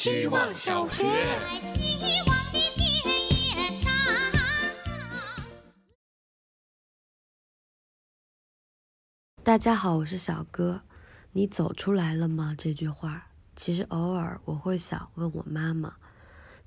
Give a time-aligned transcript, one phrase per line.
[0.00, 1.04] 希望小学。
[9.42, 10.84] 大家好，我是小哥。
[11.32, 12.54] 你走出来了吗？
[12.56, 15.96] 这句话，其实偶尔我会想问我妈妈。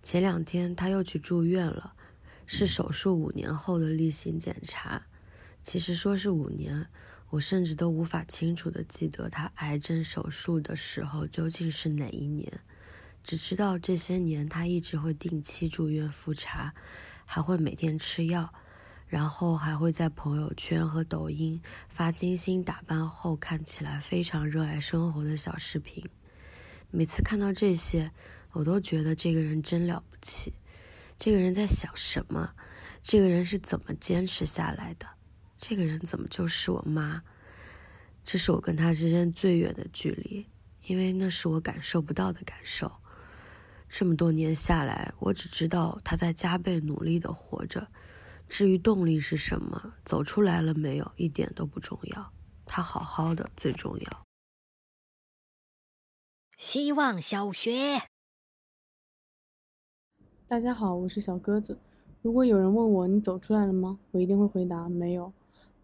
[0.04, 1.96] 前两天她又去住院了，
[2.46, 5.08] 是手术五年后的例行检查。
[5.64, 6.88] 其实说是五年，
[7.32, 12.62] 我甚至都无法清楚的记得她癌症手术的时候究竟是哪一年。
[13.24, 16.74] 只知道这些年她一直会定期住院复查，
[17.26, 18.54] 还会每天吃药，
[19.08, 26.04] 然后还会在朋友圈和抖音发精心打扮后看起来非常热爱生活的小视频。
[26.92, 28.12] 每次看到这些，
[28.52, 30.54] 我都觉得这个人真了不起。
[31.18, 32.54] 这个人在想什么？
[33.02, 35.08] 这个人是怎么坚持下来的？
[35.56, 37.24] 这个人怎么就是我妈？
[38.26, 40.46] 这是我跟她之间最远的距离，
[40.88, 42.92] 因为那是我感受不到的感受。
[43.96, 47.90] 这么多年下来，我只知道他在加倍努力的活着。
[48.50, 52.34] 至于动力是什么，走出来了没有，一点都不重要。
[52.66, 54.24] 他好好的最重要。
[56.58, 58.02] 希望小学。
[60.48, 61.78] 大家好，我是小鸽子。
[62.24, 64.00] 如果有人问我你走出来了吗？
[64.10, 65.32] 我一定会回答没有。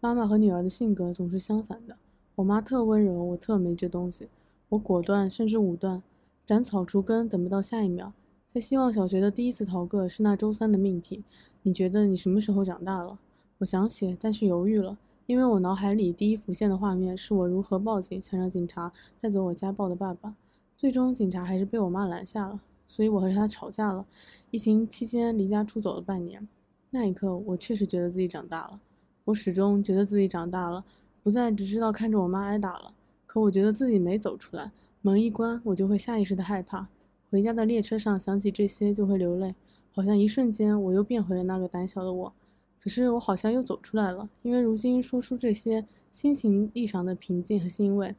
[0.00, 1.96] 妈妈和女儿的性格总是相反的。
[2.34, 4.28] 我妈特温柔，我特没这东西。
[4.70, 6.02] 我果断，甚至武断，
[6.50, 8.12] 斩草除根，等不到下一秒。
[8.48, 11.22] 在希望小学的第一次逃课是那周三的命题。
[11.62, 13.16] 你觉得你什么时候长大了？
[13.58, 20.34] 我想写，但是犹豫了，因为我脑海里第一浮现的画面是我如何报警，想让警察带走我家暴的爸爸。
[20.76, 24.04] 最终，警察还是被我妈拦下了，所以我和他吵架了。
[24.50, 26.48] 疫情期间离家出走了半年，
[26.90, 28.80] 那一刻，我确实觉得自己长大了。
[29.26, 30.84] 我始终觉得自己长大了，
[31.22, 32.92] 不再只知道看着我妈挨打了。
[33.24, 36.88] 可我觉得自己没走出来，门一关，我就会下意识的害怕。
[37.30, 39.54] 回家的列车上想起这些就会流泪，
[39.92, 42.34] 好像一瞬间我又变回了那个胆小的我。
[42.78, 48.14] 可是我好像又走出来了，因为如今说出这些，心情异常的平静和欣慰。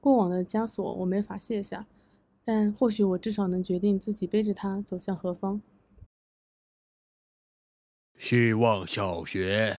[0.00, 1.86] 过往的枷锁我没法卸下。
[2.44, 5.62] 但或许我至少能决定自己背着它走向何方。
[8.18, 9.76] 希望小学。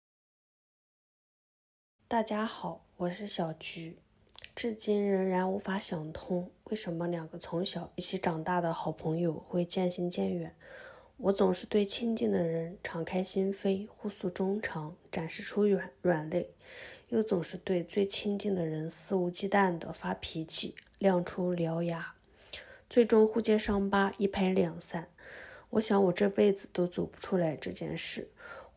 [2.06, 3.96] 大家好，我是小菊，
[4.54, 10.54] 至今仍然无法想通，为什么两个从小一起长大的好朋友会渐行渐远。
[11.16, 16.50] 我总是对亲近的人敞开心扉，互诉衷肠，展示出软软肋，
[17.08, 22.14] 又总是对最亲近的人肆无忌惮地发脾气，亮出獠牙。
[22.90, 25.08] 最终互揭伤疤，一拍两散。
[25.70, 28.28] 我想我这辈子都走不出来这件事，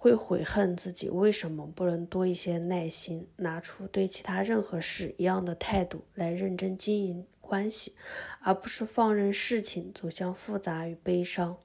[0.05, 7.95] 会悔恨自己为什么不能多一些耐心，拿出对其他任何事一样的态度来认真经营关系，
[8.41, 11.57] 而不是放任事情走向复杂与悲伤。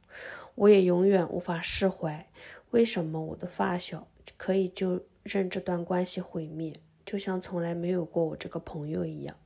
[0.54, 2.30] 我也永远无法释怀，
[2.70, 4.08] 为什么我的发小
[4.38, 6.72] 可以就任这段关系毁灭，
[7.04, 9.36] 就像从来没有过我这个朋友一样。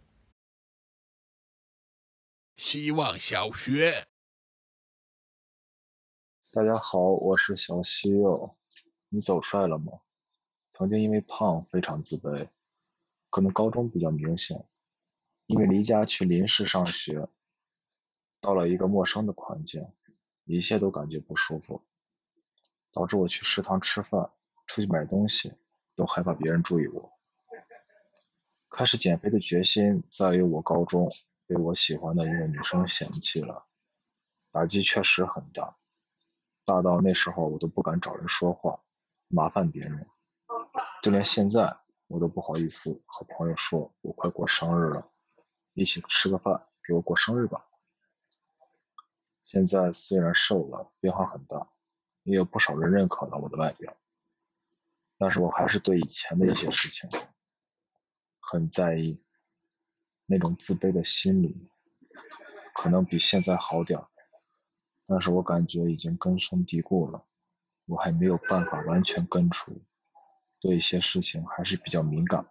[2.57, 4.05] 希望小学，
[6.53, 8.55] 大家好，我是小西柚。
[9.15, 10.01] 你走出来了吗？
[10.67, 12.49] 曾经因为胖非常自卑，
[13.31, 14.65] 可能高中比较明显，
[15.47, 17.29] 因为离家去临市上学，
[18.41, 19.87] 到了一个陌生的环境，
[20.45, 21.83] 一切都感觉不舒服，
[22.93, 24.33] 导致我去食堂吃饭、
[24.67, 25.53] 出去买东西
[25.95, 27.13] 都害怕别人注意我。
[28.69, 31.07] 开始减肥的决心在于我高中。
[31.47, 33.67] 被我喜欢的一个女生嫌弃了，
[34.51, 35.77] 打击确实很大，
[36.65, 38.81] 大到那时候我都不敢找人说话，
[39.29, 40.07] 麻烦别人，
[41.03, 45.11] 就连现在我都不好意思和朋友说我快过生日了，
[45.73, 47.67] 一起吃个饭，给我过生日吧。
[49.43, 51.69] 现在虽然瘦了，变化很大，
[52.23, 53.97] 也有不少人认可了我的外表，
[55.19, 57.09] 但是我还是对以前的一些事情
[58.41, 59.21] 很在意。
[60.27, 61.69] 那种自卑的心理，
[62.73, 64.01] 可能比现在好点
[65.07, 67.27] 但是我感觉已经根深蒂固了，
[67.87, 69.83] 我还没有办法完全根除，
[70.61, 72.47] 对一些事情还是比较敏感。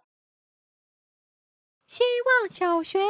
[1.86, 2.02] 希
[2.40, 3.00] 望小学，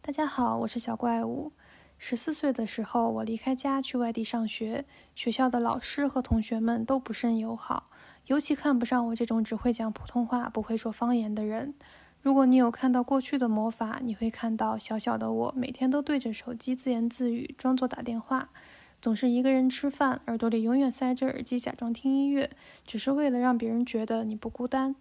[0.00, 1.52] 大家好，我是小怪物。
[1.98, 7.90] 十四岁的时候，我离开家去外地上学，学校的老师和同学们都不甚友好，
[8.26, 11.74] 尤其看不上我这种只会讲普通话、不会说方言的人。
[12.20, 18.50] 如果你有看到过去的魔法，你会看到小小的我每天都对着手机自言自语，装作打电话，
[19.06, 22.50] 总是一个人吃饭，耳朵里永远塞着耳机，假装听音乐，
[22.84, 24.96] 只是为了让别人觉得你不孤单。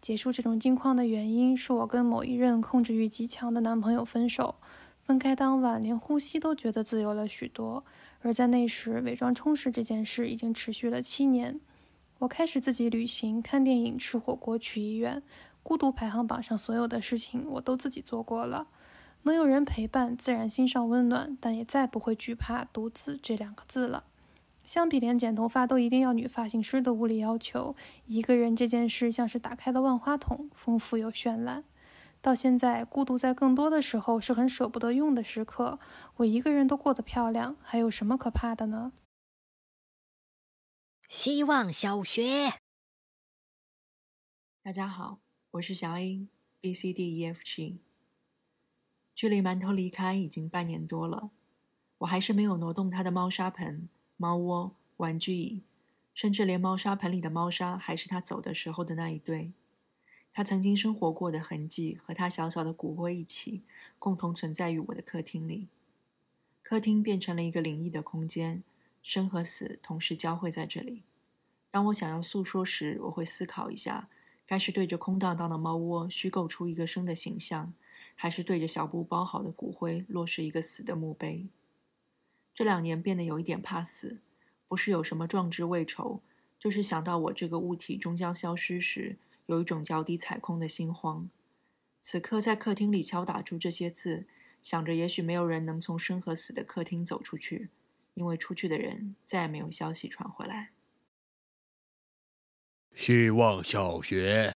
[0.00, 4.54] 结束这种境况的原因是我跟某一任控制欲极强的男朋友分手。
[5.02, 7.84] 分开当晚，连呼吸都觉得自由了许多。
[8.20, 11.58] 而在那时，伪装充实这件事已经持续了七年。
[12.20, 15.20] 我开始自己旅行、看电影、吃火锅、去医院。
[15.64, 18.68] 孤独排行榜上所有的事情，我都自己做过了。
[19.28, 24.04] 能有人陪伴，自然心上温暖，但也再不会惧怕独自这两个字了。
[24.64, 27.76] 相比连剪头发都一定要女发型师的无理要求，
[28.06, 31.64] 一个人这件事像是打开了万花筒，丰富又绚烂。
[32.22, 35.78] 到现在，孤独在更多的时候是很舍不得用的时刻。
[36.16, 38.92] 我一个人都过得漂亮，还有什么可怕的呢？
[41.08, 42.54] 希望小学，
[44.62, 45.20] 大家好。
[45.52, 46.28] 我是小英
[46.60, 47.87] ，B C D E F G。
[49.18, 51.32] 距离馒头离开已经半年多了，
[51.98, 55.64] 我还是没有挪动他的猫砂盆、猫窝、玩具椅，
[56.14, 59.52] 甚至连猫砂盆里的猫砂还是他走的时候的那一堆。
[60.32, 63.64] 他曾经生活过的痕迹和他小小的骨灰一起，
[63.98, 65.66] 共同存在于我的客厅里。
[66.62, 68.62] 客厅变成了一个灵异的空间，
[69.02, 71.02] 生和死同时交汇在这里。
[71.72, 74.08] 当我想要诉说时，我会思考一下。
[74.46, 77.74] 该是对着空荡荡的猫窝虚构出一个生的形象，
[78.14, 81.48] 还是对着小布包好的骨灰落实一个死的墓碑？
[82.54, 84.20] 这两年变得有一点怕死，
[84.66, 86.20] 不是有什么壮志未酬，
[86.58, 89.16] 就是想到我这个物体终将消失时，
[89.46, 91.30] 有一种脚底踩空的心慌。
[92.00, 94.26] 此刻在客厅里敲打出这些字，
[94.60, 97.70] 想着也许没有人能从生和死的客厅走出去，
[98.14, 100.70] 因为出去的人再也没有消息传回来。
[102.94, 104.52] 希望小学，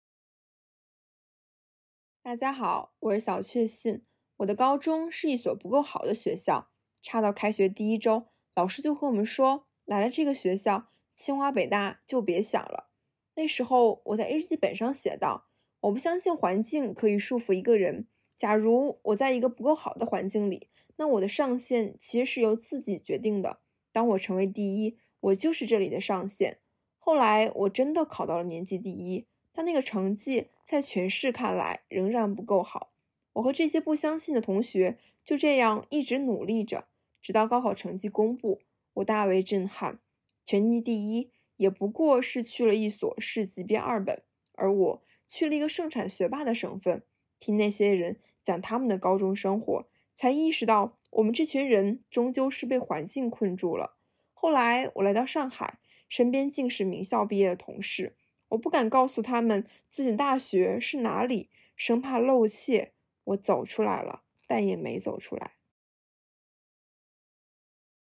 [2.28, 4.02] 大家好，我是小确幸。
[4.36, 6.68] 我的高中是一所不够好的学校，
[7.00, 12.90] 差到开学第一周，老师就和我们说，来了这个学校，清华北大就别想了。
[13.36, 15.46] 那时候我在日记本上写道
[15.80, 18.06] ：“我不相信环境可以束缚一个人。
[18.36, 23.60] 假如我在一个不够好的环境里，那我的上限其实是由自己决定的。
[23.90, 26.58] 当我成为第一，我就是这里的上限。”
[27.00, 32.92] 后来我真的考到了年级第一，但那个成绩在全市看来仍然不够好。
[33.32, 36.84] 我和这些不相信的同学就这样一直努力着，
[37.22, 38.60] 直到高考成绩公布，
[38.92, 39.98] 我大为震撼。
[40.44, 44.22] 全级第一也不过是去了一所市级编二本，
[44.56, 47.02] 而我去了一个盛产学霸的省份。
[47.38, 53.96] 听那些人讲他们的高中生活，才意识到我们这群人终究是被环境困住了。
[54.34, 55.78] 后来我来到上海。
[56.10, 58.16] 身边尽是名校毕业的同事，
[58.48, 62.94] 我不敢告诉他们自己大学是哪里，生怕露怯。
[63.24, 65.58] 我走出来了，但也没走出来。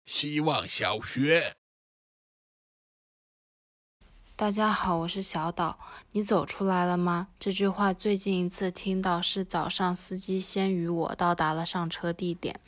[0.04, 1.54] 希望小学，
[4.36, 5.78] 大家好，我是小岛。
[6.10, 7.28] 你走出来了吗？
[7.38, 12.58] 这句话最近一次听到是早上司机先于我到达了上车地点。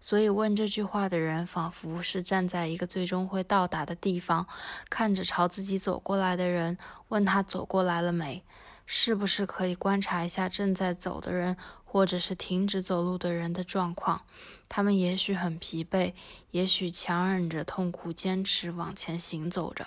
[0.00, 4.48] 所以问这句话的人，仿佛是站在一个最终会到达的地方，
[4.90, 6.76] 看着朝自己走过来的人，
[7.06, 8.42] 问他走过来了没？
[8.84, 14.22] 是不是可以观察一下正在走的人，或者是停止走路的人的状况？
[14.68, 16.14] 他们也许很疲惫，
[16.50, 19.86] 也许强忍着痛苦坚持往前行走着。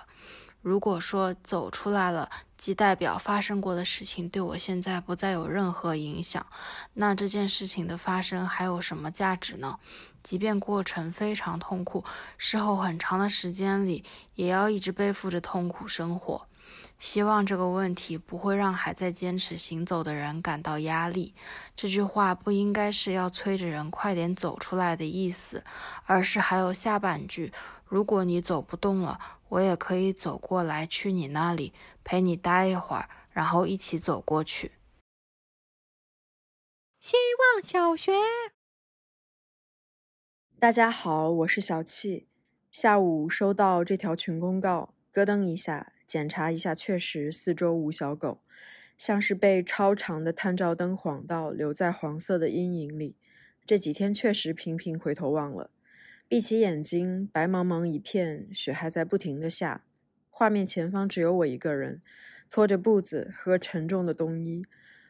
[0.65, 2.27] 如果说走出来了，
[2.57, 6.43] 即代表发生过的事情对我现在不再有任何影响，
[6.95, 9.77] 那这件事情的发生还有什么价值呢？
[10.23, 12.03] 即便过程非常痛苦，
[12.39, 14.03] 事后很长的时间里
[14.33, 16.47] 也要一直背负着痛苦生活。
[16.97, 21.35] 希望这个问题不会让还在坚持行走的人感到压力。
[21.75, 25.63] 这句话不应该是要催着人快点走出来的意思，
[26.05, 27.53] 而是还有下半句。
[27.85, 31.73] 如果你走不动了，我也可以走过来，去你那里
[32.03, 34.71] 陪你待一会儿，然后一起走过去。
[36.99, 37.15] 希
[37.53, 38.13] 望小学，
[40.57, 42.27] 大家好，我是小气。
[42.71, 48.39] 下午收到这条群公告，咯噔一下，检查一下，确实四周无小狗，
[48.97, 53.17] 像是被超长的探照灯晃到，留在黄色的阴影里。
[53.65, 55.71] 这几天确实频频回头望了。
[56.29, 59.83] 闭起眼睛，白茫茫一片，雪还在不停的下。
[60.29, 62.01] 画面前方只有我一个人，
[62.49, 64.63] 拖着步子和沉重的冬衣。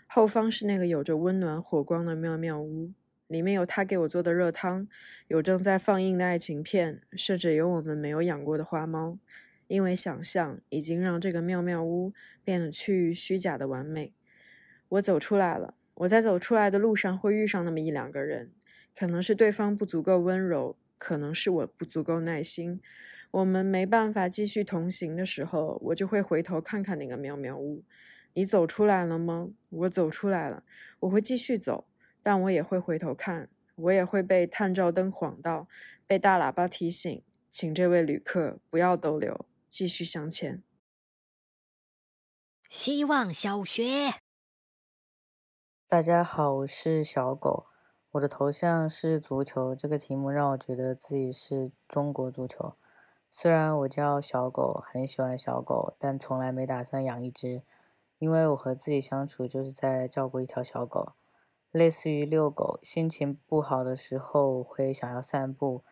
[0.08, 2.94] 后方是那个有着温暖火光的妙妙屋，
[3.28, 4.88] 里面有他给我做的热汤，
[5.28, 9.20] 有正在放映的爱情片，甚至有我们没有养过的花猫。
[9.68, 14.14] 因为想象已经让这个妙妙屋变得趋于虚假的完美。
[14.90, 18.52] 我走出来了，我在走出来的路上会遇上那么一两个人，
[18.96, 20.78] 可能是对方不足够温柔。
[20.98, 22.80] 可能是我不足够耐心，
[23.30, 27.84] 我们没办法继续同行的时候，我就会回头看看那个妙妙屋。
[28.34, 29.50] 你走出来了吗？
[29.70, 30.64] 我走出来了，
[31.02, 31.86] 我会继续走，
[32.24, 35.68] 但我也会回头看，我也会被探照灯晃到，
[36.08, 39.46] 被大喇叭提醒，请这位旅客不要逗留，
[39.78, 40.64] 继续向前。
[42.70, 44.22] 希望小学，
[45.86, 47.66] 大家好，我是小狗，
[48.12, 49.76] 我的头像是足球。
[49.76, 52.78] 这个题目让我觉得自己是中国足球。
[53.30, 57.62] 虽然我叫小狗，很喜欢小狗，但从来没打算养一只，
[58.18, 61.16] 因为我和自己相处就是在照顾一条小狗，
[61.72, 62.80] 类似于遛狗。
[62.82, 65.84] 心情不好的时候会想要散步。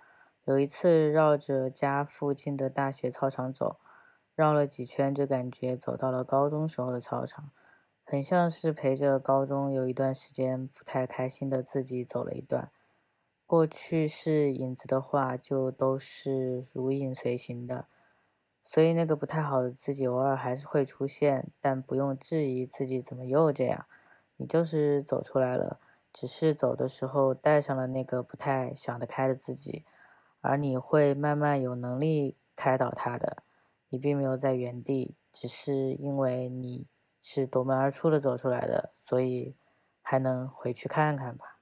[0.45, 3.79] 有一次绕着家附近的大学操场走。
[4.35, 7.51] 绕了几圈，就感觉走到了高中时候的操场，
[8.03, 12.71] 很像是陪着高中有一段时间不太开心的自己走了一段。
[13.45, 17.85] 过去是影子的话，就都是如影随形的，
[18.63, 23.85] 所以那个不太好的自己偶尔还是会出现，但不用质疑自己怎么又这样，
[24.37, 25.79] 你就是走出来了，
[26.11, 29.85] 只是走的时候带上了那个不太想得开的自己，
[30.43, 33.43] 而你会慢慢有能力开导他的。
[33.87, 36.87] 你并没有在原地，只是因为你
[37.21, 39.55] 是夺门而出的走出来的，所以
[40.01, 41.52] 还能回去看看吧。